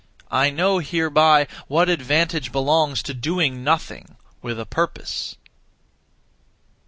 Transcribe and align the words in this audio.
I 0.31 0.49
know 0.49 0.79
hereby 0.79 1.45
what 1.67 1.87
advantage 1.87 2.51
belongs 2.51 3.03
to 3.03 3.13
doing 3.13 3.63
nothing 3.63 4.15
(with 4.41 4.59
a 4.59 4.65
purpose). 4.65 5.35